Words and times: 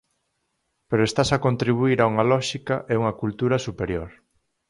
Pero 0.89 1.03
estás 1.09 1.29
a 1.31 1.41
contribuír 1.45 1.97
a 2.01 2.09
unha 2.11 2.27
lóxica 2.31 2.75
e 2.91 2.93
unha 3.01 3.17
cultura 3.21 3.57
superior. 3.67 4.09